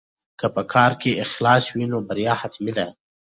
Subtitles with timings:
[0.39, 2.87] که په کار کې اخلاص وي نو بریا حتمي ده.